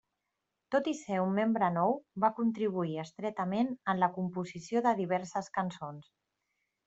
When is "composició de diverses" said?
4.15-5.53